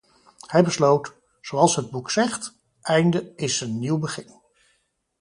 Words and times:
Hij 0.47 0.63
besloot: 0.63 1.15
"Zoals 1.41 1.75
het 1.75 1.89
boek 1.89 2.11
zegt: 2.11 2.55
‘Einde 2.81 3.33
is 3.35 3.61
een 3.61 3.79
Nieuw 3.79 3.99
Begin.’" 3.99 4.41